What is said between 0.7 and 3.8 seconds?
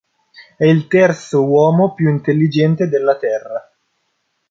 terzo uomo più intelligente della Terra.